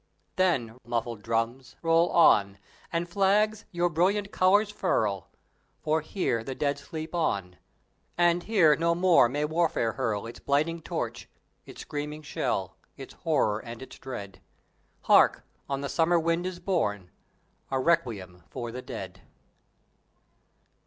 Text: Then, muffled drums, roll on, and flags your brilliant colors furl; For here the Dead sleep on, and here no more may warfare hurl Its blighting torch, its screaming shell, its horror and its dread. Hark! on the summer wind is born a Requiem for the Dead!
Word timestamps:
Then, 0.35 0.79
muffled 0.83 1.21
drums, 1.21 1.75
roll 1.83 2.09
on, 2.09 2.57
and 2.91 3.07
flags 3.07 3.65
your 3.71 3.87
brilliant 3.87 4.31
colors 4.31 4.71
furl; 4.71 5.29
For 5.79 6.01
here 6.01 6.43
the 6.43 6.55
Dead 6.55 6.79
sleep 6.79 7.13
on, 7.13 7.57
and 8.17 8.41
here 8.41 8.75
no 8.75 8.95
more 8.95 9.29
may 9.29 9.45
warfare 9.45 9.91
hurl 9.91 10.25
Its 10.25 10.39
blighting 10.39 10.81
torch, 10.81 11.29
its 11.67 11.81
screaming 11.81 12.23
shell, 12.23 12.75
its 12.97 13.13
horror 13.13 13.59
and 13.59 13.79
its 13.79 13.99
dread. 13.99 14.41
Hark! 15.03 15.43
on 15.69 15.81
the 15.81 15.87
summer 15.87 16.19
wind 16.19 16.47
is 16.47 16.57
born 16.59 17.11
a 17.69 17.79
Requiem 17.79 18.41
for 18.49 18.71
the 18.71 18.81
Dead! 18.81 19.21